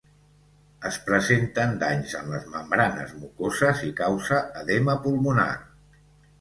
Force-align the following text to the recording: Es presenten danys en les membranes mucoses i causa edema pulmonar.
Es 0.89 0.95
presenten 1.09 1.75
danys 1.83 2.15
en 2.21 2.33
les 2.33 2.49
membranes 2.55 3.15
mucoses 3.21 3.87
i 3.91 3.93
causa 4.03 4.43
edema 4.65 4.99
pulmonar. 5.07 5.51